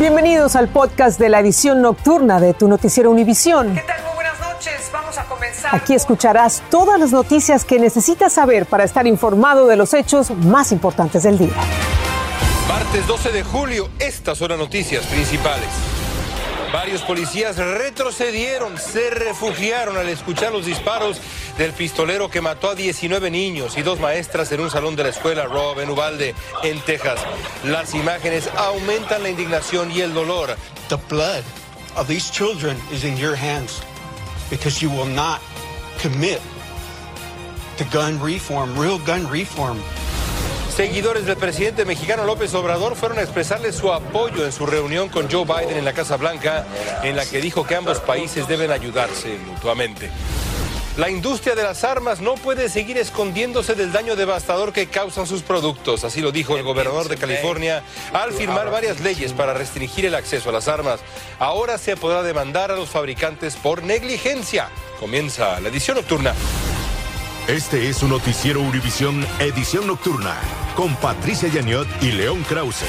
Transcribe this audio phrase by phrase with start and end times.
[0.00, 3.74] Bienvenidos al podcast de la edición nocturna de tu noticiero Univisión.
[3.74, 4.02] ¿Qué tal?
[4.04, 4.90] Muy buenas noches.
[4.90, 5.74] Vamos a comenzar.
[5.76, 10.72] Aquí escucharás todas las noticias que necesitas saber para estar informado de los hechos más
[10.72, 11.52] importantes del día.
[12.66, 15.68] Martes 12 de julio, estas son las noticias principales.
[16.72, 21.20] Varios policías retrocedieron, se refugiaron al escuchar los disparos
[21.60, 25.10] del pistolero que mató a 19 niños y dos maestras en un salón de la
[25.10, 27.20] escuela Rob en Uvalde, en Texas.
[27.64, 30.56] Las imágenes aumentan la indignación y el dolor.
[30.88, 31.42] The blood
[31.96, 33.82] of these children is in your hands
[34.48, 35.42] because you will not
[36.00, 36.40] commit
[37.76, 39.76] to gun reform, real gun reform.
[40.74, 45.30] Seguidores del presidente mexicano López Obrador fueron a expresarle su apoyo en su reunión con
[45.30, 46.64] Joe Biden en la Casa Blanca,
[47.02, 50.10] en la que dijo que ambos países deben ayudarse mutuamente.
[50.96, 55.42] La industria de las armas no puede seguir escondiéndose del daño devastador que causan sus
[55.42, 57.82] productos, así lo dijo el gobernador de California
[58.12, 61.00] al firmar varias leyes para restringir el acceso a las armas.
[61.38, 64.68] Ahora se podrá demandar a los fabricantes por negligencia.
[64.98, 66.34] Comienza la edición nocturna.
[67.46, 70.36] Este es un noticiero Univisión Edición Nocturna
[70.76, 72.84] con Patricia Yaniot y León Krause.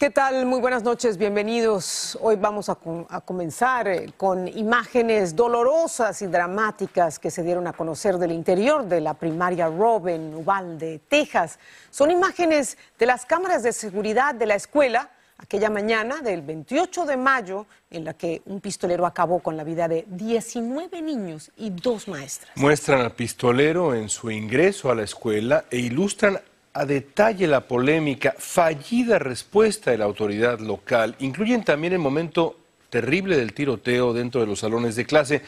[0.00, 0.46] ¿Qué tal?
[0.46, 2.16] Muy buenas noches, bienvenidos.
[2.22, 2.78] Hoy vamos a,
[3.10, 8.86] a, comenzar eh, con imágenes dolorosas y dramáticas que se dieron a conocer del interior
[8.86, 11.58] de la primaria Robin, Uvalde, Texas.
[11.90, 17.16] Son imágenes de las cámaras de seguridad de la escuela aquella mañana del 28 de
[17.16, 22.08] mayo en la que un pistolero acabó con la vida de 19 niños y dos
[22.08, 22.50] maestras.
[22.56, 26.40] Muestran al pistolero en su ingreso a la escuela e ilustran
[26.72, 31.16] a detalle la polémica, fallida respuesta de la autoridad local.
[31.18, 32.56] Incluyen también el momento
[32.90, 35.42] terrible del tiroteo dentro de los salones de clase.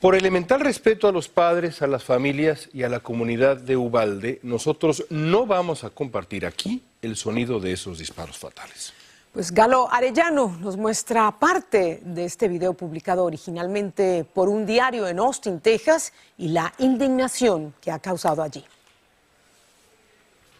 [0.00, 4.38] Por elemental respeto a los padres, a las familias y a la comunidad de Ubalde,
[4.42, 8.92] nosotros no vamos a compartir aquí el sonido de esos disparos fatales.
[9.32, 15.18] Pues Galo Arellano nos muestra parte de este video publicado originalmente por un diario en
[15.18, 18.64] Austin, Texas, y la indignación que ha causado allí.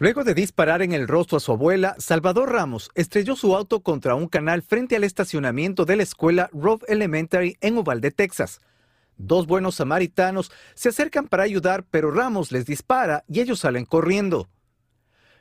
[0.00, 4.14] Luego de disparar en el rostro a su abuela, Salvador Ramos estrelló su auto contra
[4.14, 8.60] un canal frente al estacionamiento de la escuela Rob Elementary en Uvalde, Texas.
[9.16, 14.48] Dos buenos samaritanos se acercan para ayudar, pero Ramos les dispara y ellos salen corriendo.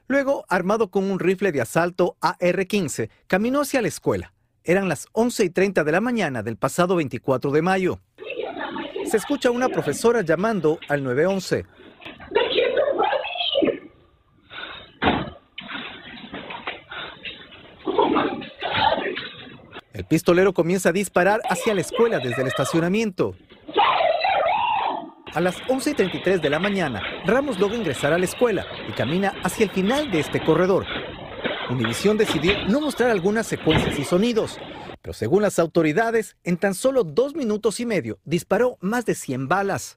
[0.08, 4.34] Luego, armado con un rifle de asalto AR-15, caminó hacia la escuela.
[4.64, 8.00] Eran las 11 y 30 de la mañana del pasado 24 de mayo.
[9.06, 11.66] Se escucha una profesora llamando al 911.
[19.98, 23.36] El pistolero comienza a disparar hacia la escuela desde el estacionamiento.
[25.34, 29.64] A las 11.33 de la mañana, Ramos logra ingresar a la escuela y camina hacia
[29.64, 30.86] el final de este corredor.
[31.72, 34.60] Univisión decidió no mostrar algunas secuencias y sonidos,
[35.02, 39.48] pero según las autoridades, en tan solo dos minutos y medio disparó más de 100
[39.48, 39.96] balas.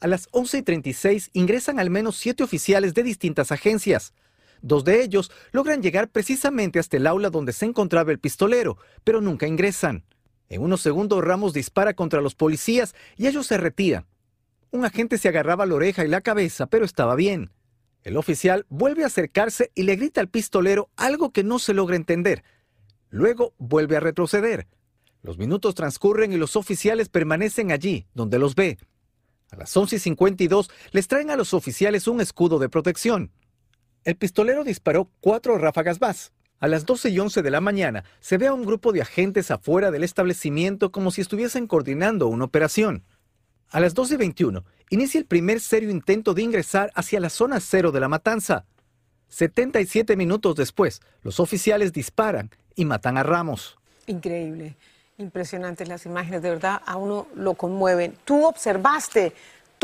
[0.00, 4.12] A las 11.36 ingresan al menos siete oficiales de distintas agencias.
[4.66, 9.20] Dos de ellos logran llegar precisamente hasta el aula donde se encontraba el pistolero, pero
[9.20, 10.06] nunca ingresan.
[10.48, 14.06] En unos segundos Ramos dispara contra los policías y ellos se retiran.
[14.70, 17.50] Un agente se agarraba la oreja y la cabeza, pero estaba bien.
[18.04, 21.96] El oficial vuelve a acercarse y le grita al pistolero algo que no se logra
[21.96, 22.42] entender.
[23.10, 24.66] Luego vuelve a retroceder.
[25.20, 28.78] Los minutos transcurren y los oficiales permanecen allí, donde los ve.
[29.50, 33.30] A las 11.52 les traen a los oficiales un escudo de protección.
[34.04, 36.32] El pistolero disparó cuatro ráfagas más.
[36.60, 39.50] A las 12 y 11 de la mañana se ve a un grupo de agentes
[39.50, 43.02] afuera del establecimiento como si estuviesen coordinando una operación.
[43.70, 48.00] A las 12.21 inicia el primer serio intento de ingresar hacia la zona cero de
[48.00, 48.66] la matanza.
[49.28, 53.78] 77 minutos después, los oficiales disparan y matan a Ramos.
[54.06, 54.76] Increíble,
[55.16, 58.16] impresionantes las imágenes, de verdad a uno lo conmueven.
[58.24, 59.32] Tú observaste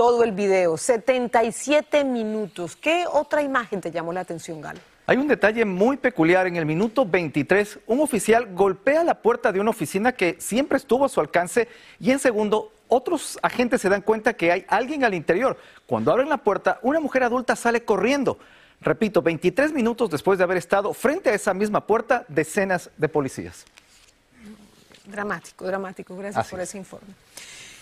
[0.01, 2.75] todo el video, 77 minutos.
[2.75, 4.81] ¿Qué otra imagen te llamó la atención, Galo?
[5.07, 6.47] Hay un detalle muy peculiar.
[6.47, 11.05] En el minuto 23, un oficial golpea la puerta de una oficina que siempre estuvo
[11.05, 15.13] a su alcance y en segundo, otros agentes se dan cuenta que hay alguien al
[15.13, 15.59] interior.
[15.85, 18.39] Cuando abren la puerta, una mujer adulta sale corriendo.
[18.81, 23.67] Repito, 23 minutos después de haber estado frente a esa misma puerta, decenas de policías.
[25.05, 26.17] Dramático, dramático.
[26.17, 27.09] Gracias Así por ese informe.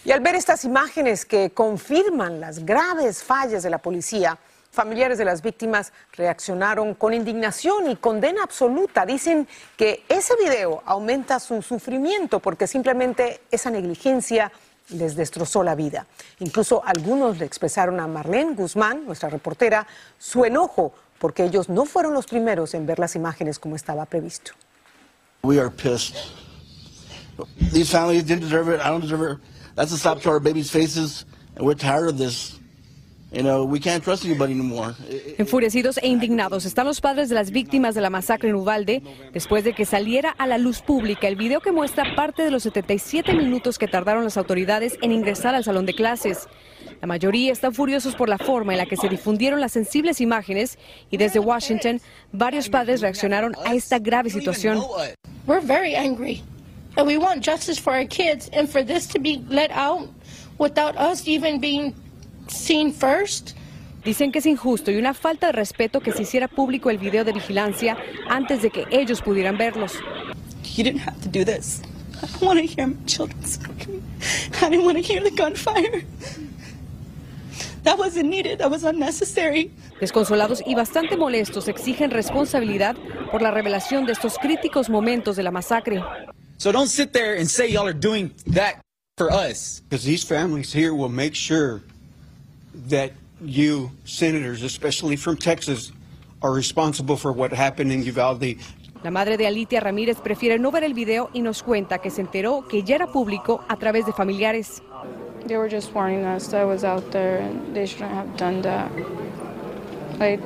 [0.09, 4.39] Y al ver estas imágenes que confirman las graves fallas de la policía,
[4.71, 9.05] familiares de las víctimas reaccionaron con indignación y condena absoluta.
[9.05, 9.47] Dicen
[9.77, 14.51] que ese video aumenta su sufrimiento porque simplemente esa negligencia
[14.89, 16.07] les destrozó la vida.
[16.39, 22.15] Incluso algunos le expresaron a Marlene Guzmán, nuestra reportera, su enojo porque ellos no fueron
[22.15, 24.53] los primeros en ver las imágenes como estaba previsto.
[25.43, 26.17] We are pissed.
[27.75, 28.81] These families didn't deserve it.
[28.81, 29.39] I don't deserve it.
[29.79, 32.59] That's a slap to our babies' faces, and we're tired of this.
[33.31, 34.97] You know, we can't trust anybody anymore.
[35.39, 39.03] Enfurecidos e indignados están los padres de las víctimas de la masacre en Uvalde
[39.33, 42.65] después de que saliera a la luz pública el video que muestra parte de los
[42.65, 46.49] 77 minutos que tardaron las autoridades en ingresar al salón de clases.
[47.01, 50.77] La mayoría están furiosos por la forma en la que se difundieron las sensibles imágenes
[51.09, 52.01] y desde Washington
[52.33, 54.83] varios padres reaccionaron a esta grave situación.
[55.47, 56.43] We're very angry.
[56.99, 60.09] And we want justice for our kids and for this to be let out
[60.59, 61.95] without us even being
[62.49, 63.55] seen first.
[64.03, 67.23] Dicen que es injusto y una falta de respeto que se hiciera público el video
[67.23, 67.97] de vigilancia
[68.29, 69.95] antes de que ellos pudieran verlos.
[70.75, 71.83] You didn't have to do this.
[72.21, 74.03] I don't want to hear my children screaming.
[74.61, 76.03] I didn't want to hear the gunfire.
[77.85, 78.59] That wasn't needed.
[78.59, 79.71] That was unnecessary.
[80.01, 82.97] Desconsolados y bastante molestos exigen responsabilidad
[83.31, 86.03] por la revelación de estos críticos momentos de la masacre.
[86.59, 88.81] So don't sit there and say y'all are doing that
[89.17, 89.81] for us.
[89.89, 91.83] Because these families here will make sure
[92.89, 95.93] that you, senators, especially from Texas,
[96.43, 98.59] are responsible for what happened in Uvalde.
[99.05, 102.23] La madre de Alitia Ramírez prefiere no ver el video y nos cuenta que se
[102.23, 104.83] enteró que ya era público a través de familiares.
[105.47, 108.61] They were just warning us that I was out there and they shouldn't have done
[108.63, 108.91] that.
[110.19, 110.41] Like,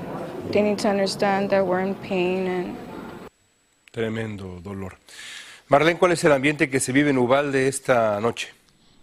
[0.53, 2.77] they need to understand that we're in pain and
[3.91, 4.93] Tremendo dolor.
[5.73, 8.49] Marlene, ¿cuál es el ambiente que se vive en Uvalde esta noche?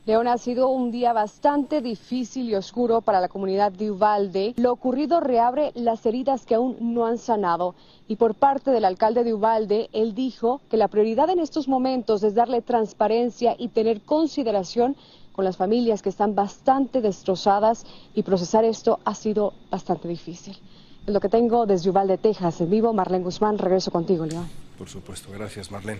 [0.05, 4.53] León, ha sido un día bastante difícil y oscuro para la comunidad de Uvalde.
[4.55, 7.73] Lo ocurrido reabre las heridas que aún no han sanado.
[8.07, 12.21] Y por parte del alcalde de Uvalde, él dijo que la prioridad en estos momentos
[12.21, 14.95] es darle transparencia y tener consideración
[15.31, 17.83] con las familias que están bastante destrozadas
[18.13, 20.55] y procesar esto ha sido bastante difícil.
[21.07, 22.61] Es lo que tengo desde Uvalde, Texas.
[22.61, 24.68] En vivo, Marlene Guzmán, regreso contigo, León.
[24.79, 25.99] Por supuesto, gracias Marlene.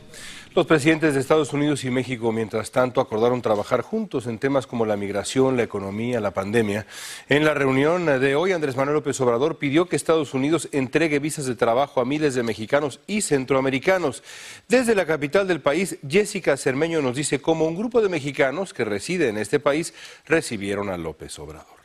[0.56, 4.86] Los presidentes de Estados Unidos y México, mientras tanto, acordaron trabajar juntos en temas como
[4.86, 6.88] la migración, la economía, la pandemia.
[7.28, 11.46] En la reunión de hoy, Andrés Manuel López Obrador pidió que Estados Unidos entregue visas
[11.46, 14.24] de trabajo a miles de mexicanos y centroamericanos.
[14.70, 18.86] Desde la capital del país, Jessica Cermeño nos dice cómo un grupo de mexicanos que
[18.86, 19.94] reside en este país
[20.26, 21.79] recibieron a López Obrador.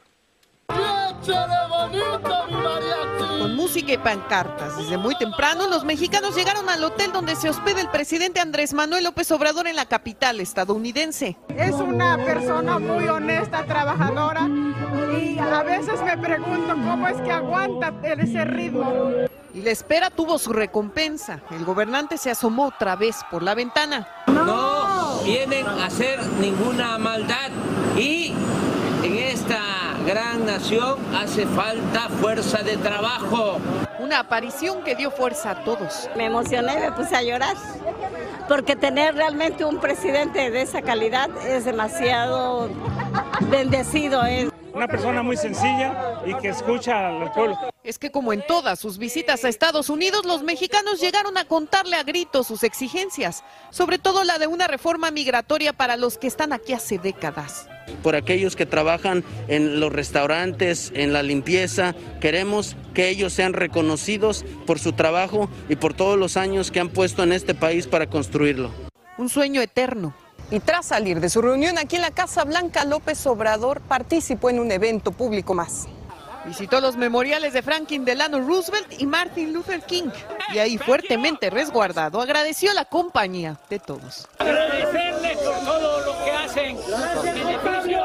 [3.38, 7.80] Con música y pancartas, desde muy temprano los mexicanos llegaron al hotel donde se hospeda
[7.80, 11.36] el presidente Andrés Manuel López Obrador en la capital estadounidense.
[11.56, 14.48] Es una persona muy honesta, trabajadora
[15.18, 18.92] y a veces me pregunto cómo es que aguanta ese ritmo.
[19.54, 21.40] Y la espera tuvo su recompensa.
[21.50, 24.06] El gobernante se asomó otra vez por la ventana.
[24.26, 27.50] No vienen a hacer ninguna maldad
[27.96, 28.34] y
[30.06, 33.58] gran nación hace falta fuerza de trabajo.
[33.98, 36.10] Una aparición que dio fuerza a todos.
[36.16, 37.56] Me emocioné, me puse a llorar,
[38.48, 42.68] porque tener realmente un presidente de esa calidad es demasiado
[43.50, 44.24] bendecido.
[44.24, 44.50] Es.
[44.74, 47.73] Una persona muy sencilla y que escucha al pueblo.
[47.84, 51.96] Es que como en todas sus visitas a Estados Unidos, los mexicanos llegaron a contarle
[51.96, 56.54] a gritos sus exigencias, sobre todo la de una reforma migratoria para los que están
[56.54, 57.68] aquí hace décadas.
[58.02, 64.46] Por aquellos que trabajan en los restaurantes, en la limpieza, queremos que ellos sean reconocidos
[64.66, 68.08] por su trabajo y por todos los años que han puesto en este país para
[68.08, 68.70] construirlo.
[69.18, 70.14] Un sueño eterno.
[70.50, 74.60] Y tras salir de su reunión aquí en la Casa Blanca, López Obrador participó en
[74.60, 75.86] un evento público más.
[76.46, 80.10] Visitó los memoriales de Franklin Delano Roosevelt y Martin Luther King.
[80.52, 84.28] Y ahí, fuertemente resguardado, agradeció la compañía de todos.
[84.38, 88.04] Agradecerles por todo lo que hacen en beneficio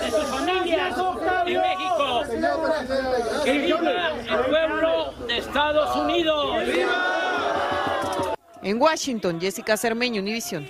[0.00, 0.96] de sus familias
[1.46, 2.22] en México.
[3.44, 6.62] ¡Que viva el pueblo de Estados Unidos!
[8.62, 10.66] En Washington, Jessica Cermeño, Univision.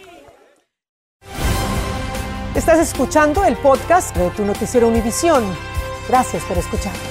[2.54, 5.73] Estás escuchando el podcast de tu noticiero Univisión.
[6.08, 7.02] Gracias por escucharnos.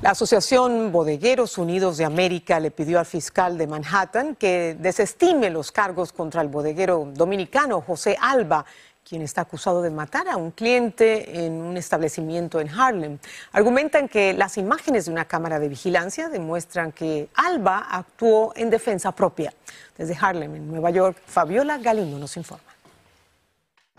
[0.00, 5.70] La Asociación Bodegueros Unidos de América le pidió al fiscal de Manhattan que desestime los
[5.70, 8.64] cargos contra el bodeguero dominicano José Alba,
[9.08, 13.18] quien está acusado de matar a un cliente en un establecimiento en Harlem.
[13.52, 19.12] Argumentan que las imágenes de una cámara de vigilancia demuestran que Alba actuó en defensa
[19.12, 19.52] propia.
[19.96, 22.71] Desde Harlem, en Nueva York, Fabiola Galindo nos informa.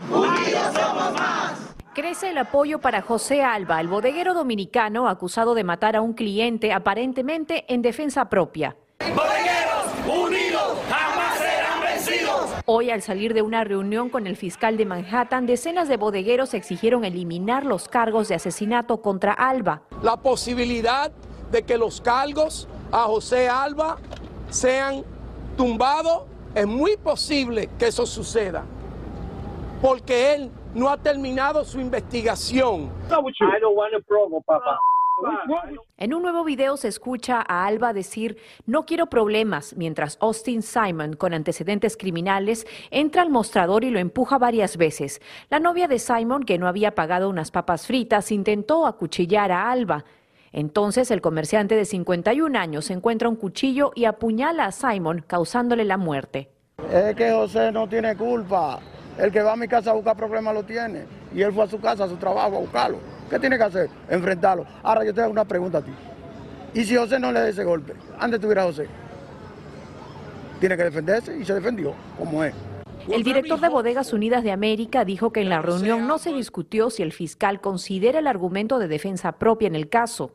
[0.10, 1.74] Unidos somos más.
[1.94, 6.74] Crece el apoyo para José Alba, el bodeguero dominicano acusado de matar a un cliente
[6.74, 8.76] aparentemente en defensa propia.
[9.00, 12.50] Bodegueros unidos jamás serán vencidos.
[12.66, 17.06] Hoy, al salir de una reunión con el fiscal de Manhattan, decenas de bodegueros exigieron
[17.06, 19.84] eliminar los cargos de asesinato contra Alba.
[20.02, 21.12] La posibilidad
[21.52, 23.98] de que los cargos a José Alba
[24.50, 25.04] sean
[25.58, 26.24] tumbados,
[26.56, 28.64] es muy posible que eso suceda,
[29.84, 32.90] porque él no ha terminado su investigación.
[35.98, 41.18] En un nuevo video se escucha a Alba decir, no quiero problemas, mientras Austin Simon,
[41.18, 45.22] con antecedentes criminales, entra al mostrador y lo empuja varias veces.
[45.50, 50.06] La novia de Simon, que no había pagado unas papas fritas, intentó acuchillar a Alba.
[50.54, 55.98] Entonces el comerciante de 51 años encuentra un cuchillo y apuñala a Simon, causándole la
[55.98, 56.48] muerte.
[56.90, 58.80] Es que José no tiene culpa.
[59.18, 61.06] El que va a mi casa a buscar problemas lo tiene.
[61.34, 62.98] Y él fue a su casa, a su trabajo, a buscarlo.
[63.30, 63.90] ¿Qué tiene que hacer?
[64.10, 64.66] Enfrentarlo.
[64.82, 65.92] Ahora yo te hago una pregunta a ti.
[66.74, 67.94] ¿Y si José no le da ese golpe?
[68.20, 68.88] Antes tuviera José.
[70.60, 72.54] Tiene que defenderse y se defendió, como es.
[73.10, 76.90] El director de Bodegas Unidas de América dijo que en la reunión no se discutió
[76.90, 80.32] si el fiscal considera el argumento de defensa propia en el caso.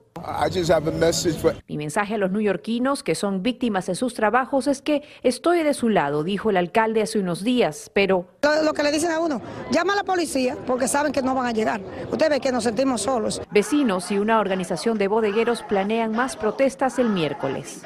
[1.66, 5.74] Mi mensaje a los neoyorquinos que son víctimas en sus trabajos es que estoy de
[5.74, 8.26] su lado, dijo el alcalde hace unos días, pero...
[8.42, 11.34] Lo, lo, que le dicen a uno, llama a la policía porque saben que no
[11.34, 11.80] van a llegar.
[12.10, 13.42] Usted ve que nos sentimos solos.
[13.50, 17.82] Vecinos y una organización de bodegueros planean más protestas el miércoles.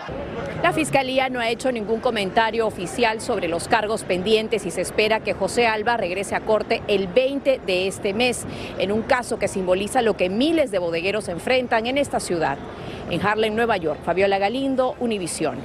[0.63, 5.21] La fiscalía no ha hecho ningún comentario oficial sobre los cargos pendientes y se espera
[5.21, 8.45] que José Alba regrese a corte el 20 de este mes,
[8.79, 12.57] en un caso que simboliza lo que miles de bodegueros enfrentan en esta ciudad.
[13.11, 15.59] En Harlem, Nueva York, Fabiola Galindo, Univisión.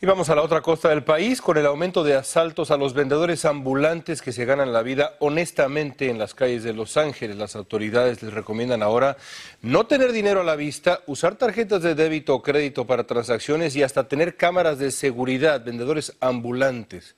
[0.00, 2.94] Y vamos a la otra costa del país con el aumento de asaltos a los
[2.94, 7.36] vendedores ambulantes que se ganan la vida honestamente en las calles de Los Ángeles.
[7.36, 9.16] Las autoridades les recomiendan ahora
[9.60, 13.82] no tener dinero a la vista, usar tarjetas de débito o crédito para transacciones y
[13.82, 17.16] hasta tener cámaras de seguridad, vendedores ambulantes.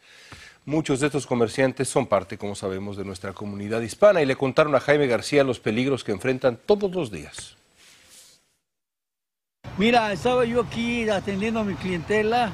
[0.64, 4.74] Muchos de estos comerciantes son parte, como sabemos, de nuestra comunidad hispana y le contaron
[4.74, 7.59] a Jaime García los peligros que enfrentan todos los días.
[9.80, 12.52] Mira, estaba yo aquí atendiendo a mi clientela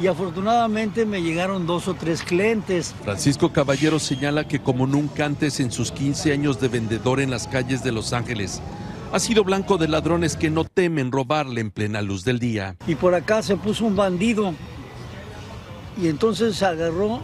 [0.00, 2.94] y afortunadamente me llegaron dos o tres clientes.
[3.02, 7.48] Francisco Caballero señala que como nunca antes en sus 15 años de vendedor en las
[7.48, 8.62] calles de Los Ángeles,
[9.12, 12.76] ha sido blanco de ladrones que no temen robarle en plena luz del día.
[12.86, 14.54] Y por acá se puso un bandido
[16.00, 17.22] y entonces se agarró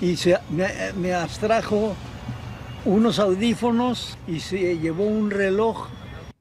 [0.00, 1.96] y se, me, me abstrajo
[2.84, 5.88] unos audífonos y se llevó un reloj.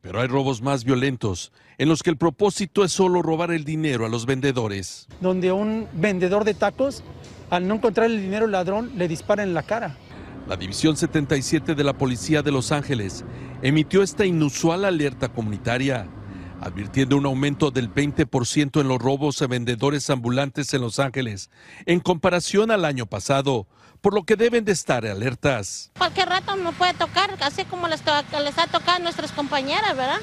[0.03, 4.06] Pero hay robos más violentos en los que el propósito es solo robar el dinero
[4.06, 5.08] a los vendedores.
[5.22, 7.03] Donde un vendedor de tacos,
[7.50, 9.98] al no encontrar el dinero ladrón, le dispara en la cara.
[10.48, 13.24] La División 77 de la Policía de Los Ángeles
[13.62, 16.08] emitió esta inusual alerta comunitaria,
[16.60, 21.50] advirtiendo un aumento del 20% en los robos a vendedores ambulantes en Los Ángeles,
[21.86, 23.68] en comparación al año pasado,
[24.01, 25.92] por lo que deben de estar alertas.
[25.98, 28.03] Cualquier rato me puede tocar, así como les,
[28.44, 30.20] les ha tocado a nuestras compañeras, ¿verdad?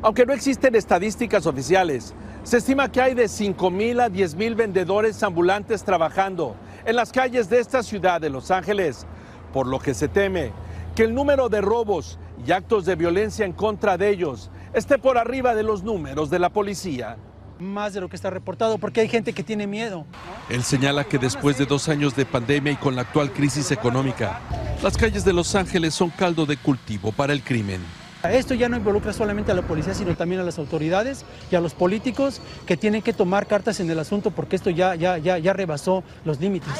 [0.00, 2.14] Aunque no existen estadísticas oficiales,
[2.44, 6.54] se estima que hay de 5 mil a 10 mil vendedores ambulantes trabajando
[6.86, 9.06] en las calles de esta ciudad de Los Ángeles,
[9.52, 10.52] por lo que se teme
[10.94, 15.18] que el número de robos y actos de violencia en contra de ellos esté por
[15.18, 17.16] arriba de los números de la policía.
[17.58, 20.06] Más de lo que está reportado, porque hay gente que tiene miedo.
[20.48, 24.38] Él señala que después de dos años de pandemia y con la actual crisis económica,
[24.80, 27.80] las calles de Los Ángeles son caldo de cultivo para el crimen.
[28.24, 31.60] Esto ya no involucra solamente a la policía, sino también a las autoridades y a
[31.60, 35.38] los políticos que tienen que tomar cartas en el asunto porque esto ya, ya, ya,
[35.38, 36.72] ya rebasó los límites.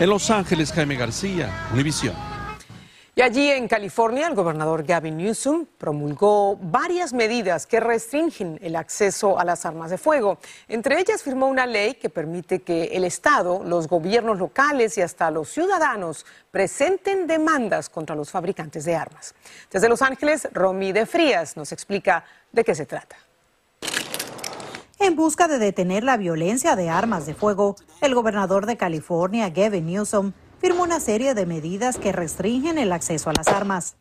[0.00, 2.31] En Los Ángeles, Jaime García, Univisión.
[3.14, 9.38] Y allí en California, el gobernador Gavin Newsom promulgó varias medidas que restringen el acceso
[9.38, 10.38] a las armas de fuego.
[10.66, 15.30] Entre ellas firmó una ley que permite que el Estado, los gobiernos locales y hasta
[15.30, 19.34] los ciudadanos presenten demandas contra los fabricantes de armas.
[19.70, 23.16] Desde Los Ángeles, Romy de Frías nos explica de qué se trata.
[24.98, 29.84] En busca de detener la violencia de armas de fuego, el gobernador de California, Gavin
[29.84, 33.96] Newsom, firmó una serie de medidas que restringen el acceso a las armas.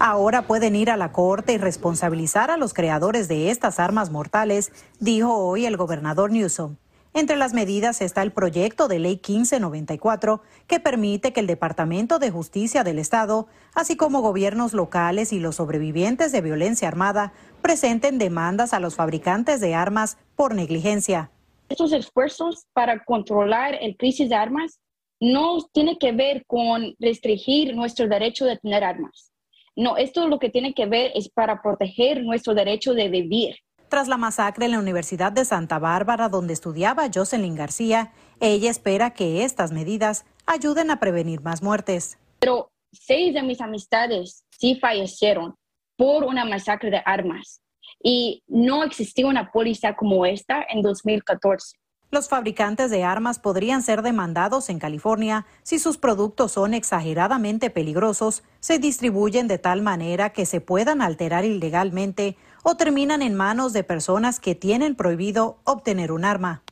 [0.00, 4.72] Ahora pueden ir a la corte y responsabilizar a los creadores de estas armas mortales,
[4.98, 6.76] dijo hoy el gobernador Newsom.
[7.12, 12.32] Entre las medidas está el proyecto de ley 1594 que permite que el Departamento de
[12.32, 18.74] Justicia del Estado, así como gobiernos locales y los sobrevivientes de violencia armada, presenten demandas
[18.74, 21.30] a los fabricantes de armas por negligencia.
[21.74, 24.78] Estos esfuerzos para controlar el crisis de armas
[25.20, 29.32] no tiene que ver con restringir nuestro derecho de tener armas.
[29.74, 33.56] No, esto lo que tiene que ver es para proteger nuestro derecho de vivir.
[33.88, 39.12] Tras la masacre en la Universidad de Santa Bárbara, donde estudiaba Jocelyn García, ella espera
[39.12, 42.20] que estas medidas ayuden a prevenir más muertes.
[42.38, 45.56] Pero seis de mis amistades sí fallecieron
[45.96, 47.63] por una masacre de armas
[48.04, 51.78] y no existía una póliza como esta en 2014.
[52.10, 58.44] Los fabricantes de armas podrían ser demandados en California si sus productos son exageradamente peligrosos,
[58.60, 63.82] se distribuyen de tal manera que se puedan alterar ilegalmente o terminan en manos de
[63.82, 66.62] personas que tienen prohibido obtener un arma.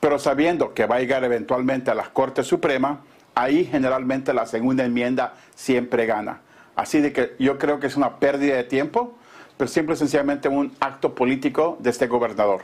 [0.00, 3.02] Pero sabiendo que va a llegar eventualmente a la Corte Suprema,
[3.34, 6.40] ahí generalmente la segunda enmienda siempre gana.
[6.74, 9.14] Así de que yo creo que es una pérdida de tiempo,
[9.58, 12.62] pero siempre sencillamente un acto político de este gobernador.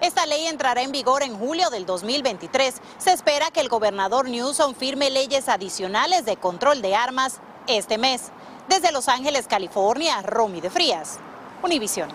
[0.00, 2.74] Esta ley entrará en vigor en julio del 2023.
[2.98, 8.30] Se espera que el gobernador Newsom firme leyes adicionales de control de armas este mes.
[8.68, 11.18] Desde Los Ángeles, California, Romy de Frías,
[11.62, 12.08] Univisión.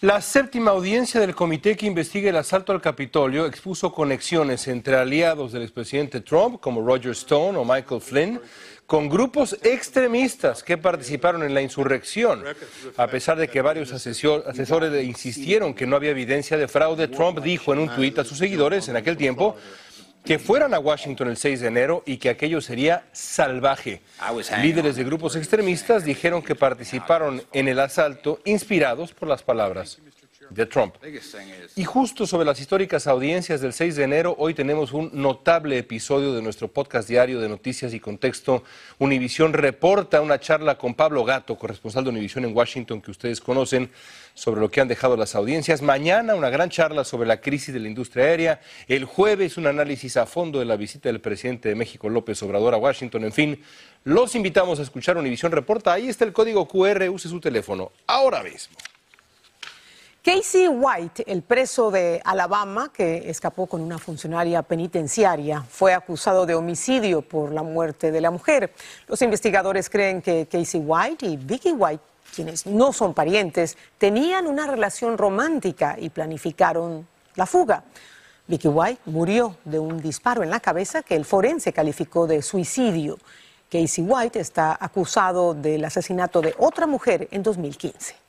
[0.00, 5.52] La séptima audiencia del comité que investiga el asalto al Capitolio expuso conexiones entre aliados
[5.52, 8.40] del expresidente Trump, como Roger Stone o Michael Flynn,
[8.86, 12.44] con grupos extremistas que participaron en la insurrección.
[12.96, 17.72] A pesar de que varios asesores insistieron que no había evidencia de fraude, Trump dijo
[17.72, 19.56] en un tuit a sus seguidores en aquel tiempo
[20.24, 24.00] que fueran a Washington el 6 de enero y que aquello sería salvaje.
[24.62, 30.00] Líderes de grupos extremistas dijeron que participaron en el asalto inspirados por las palabras
[30.54, 30.94] de Trump.
[31.76, 36.32] Y justo sobre las históricas audiencias del 6 de enero, hoy tenemos un notable episodio
[36.32, 38.62] de nuestro podcast diario de noticias y contexto.
[38.98, 43.90] Univisión reporta una charla con Pablo Gato, corresponsal de Univisión en Washington, que ustedes conocen,
[44.34, 45.82] sobre lo que han dejado las audiencias.
[45.82, 48.60] Mañana una gran charla sobre la crisis de la industria aérea.
[48.88, 52.74] El jueves un análisis a fondo de la visita del presidente de México, López Obrador,
[52.74, 53.24] a Washington.
[53.24, 53.62] En fin,
[54.04, 55.92] los invitamos a escuchar Univisión Reporta.
[55.92, 58.76] Ahí está el código QR, use su teléfono ahora mismo.
[60.24, 66.54] Casey White, el preso de Alabama que escapó con una funcionaria penitenciaria, fue acusado de
[66.54, 68.72] homicidio por la muerte de la mujer.
[69.06, 72.02] Los investigadores creen que Casey White y Vicky White,
[72.34, 77.84] quienes no son parientes, tenían una relación romántica y planificaron la fuga.
[78.46, 83.18] Vicky White murió de un disparo en la cabeza que el forense calificó de suicidio.
[83.70, 88.23] Casey White está acusado del asesinato de otra mujer en 2015.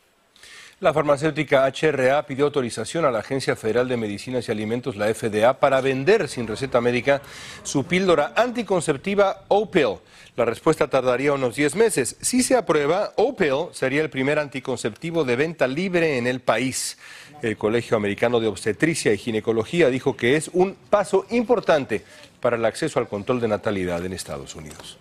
[0.82, 5.58] La farmacéutica HRA pidió autorización a la Agencia Federal de Medicinas y Alimentos, la FDA,
[5.58, 7.22] para vender sin receta médica
[7.64, 10.00] su píldora anticonceptiva Opill.
[10.36, 12.18] La respuesta tardaría unos 10 meses.
[12.20, 16.98] Si se aprueba, Opill sería el primer anticonceptivo de venta libre en el país.
[17.42, 22.04] El Colegio Americano de Obstetricia y Ginecología dijo que es un paso importante
[22.42, 24.98] para el acceso al control de natalidad en Estados Unidos.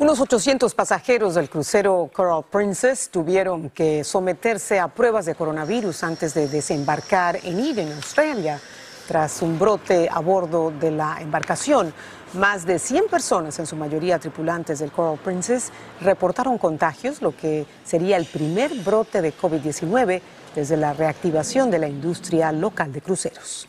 [0.00, 6.32] Unos 800 pasajeros del crucero Coral Princess tuvieron que someterse a pruebas de coronavirus antes
[6.32, 8.58] de desembarcar en Eden, Australia,
[9.06, 11.92] tras un brote a bordo de la embarcación.
[12.32, 17.66] Más de 100 personas, en su mayoría tripulantes del Coral Princess, reportaron contagios, lo que
[17.84, 20.22] sería el primer brote de COVID-19
[20.54, 23.68] desde la reactivación de la industria local de cruceros.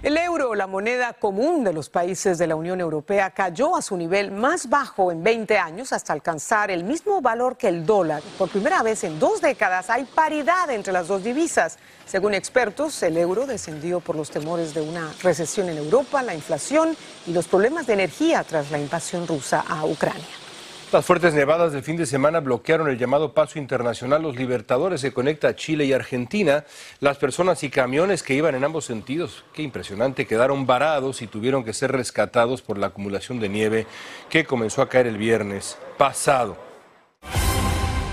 [0.00, 3.96] El euro, la moneda común de los países de la Unión Europea, cayó a su
[3.96, 8.22] nivel más bajo en 20 años hasta alcanzar el mismo valor que el dólar.
[8.38, 11.78] Por primera vez en dos décadas hay paridad entre las dos divisas.
[12.06, 16.96] Según expertos, el euro descendió por los temores de una recesión en Europa, la inflación
[17.26, 20.47] y los problemas de energía tras la invasión rusa a Ucrania.
[20.90, 25.12] Las fuertes nevadas del fin de semana bloquearon el llamado paso internacional Los Libertadores que
[25.12, 26.64] conecta a Chile y Argentina.
[27.00, 31.62] Las personas y camiones que iban en ambos sentidos, qué impresionante, quedaron varados y tuvieron
[31.62, 33.86] que ser rescatados por la acumulación de nieve
[34.30, 36.56] que comenzó a caer el viernes pasado.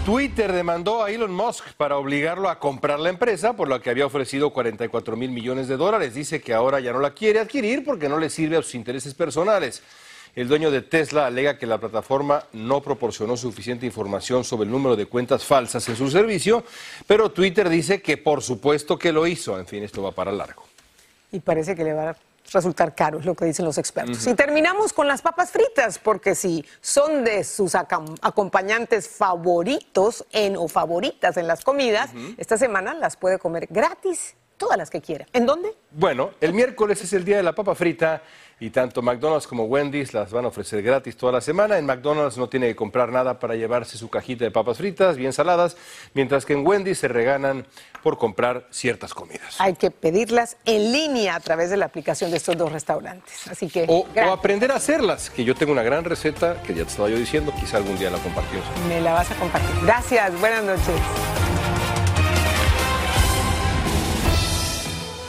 [0.06, 4.06] Twitter demandó a Elon Musk para obligarlo a comprar la empresa, por lo que había
[4.06, 6.14] ofrecido 44 mil millones de dólares.
[6.14, 9.14] Dice que ahora ya no la quiere adquirir porque no le sirve a sus intereses
[9.14, 9.82] personales.
[10.36, 14.98] El dueño de Tesla alega que la plataforma no proporcionó suficiente información sobre el número
[14.98, 16.66] de cuentas falsas en su servicio,
[17.08, 19.58] pero Twitter dice que por supuesto que lo hizo.
[19.58, 20.64] En fin, esto va para largo.
[21.32, 22.18] Y parece que le va a
[22.52, 24.28] resultar caro, es lo que dicen los expertos.
[24.28, 30.68] Y terminamos con las papas fritas, porque si son de sus acompañantes favoritos en o
[30.68, 35.26] favoritas en las comidas, esta semana las puede comer gratis, todas las que quiera.
[35.34, 35.74] ¿En dónde?
[35.92, 38.22] Bueno, el miércoles es el día de la papa frita
[38.60, 41.78] y tanto McDonald's como Wendy's las van a ofrecer gratis toda la semana.
[41.78, 45.34] En McDonald's no tiene que comprar nada para llevarse su cajita de papas fritas bien
[45.34, 45.76] saladas,
[46.14, 47.66] mientras que en Wendy's se reganan
[48.02, 49.60] por comprar ciertas comidas.
[49.60, 53.48] Hay que pedirlas en línea a través de la aplicación de estos dos restaurantes.
[53.48, 56.84] Así que o, o aprender a hacerlas, que yo tengo una gran receta que ya
[56.84, 58.66] te estaba yo diciendo, quizá algún día la compartimos.
[58.88, 59.70] Me la vas a compartir.
[59.84, 61.45] Gracias, buenas noches.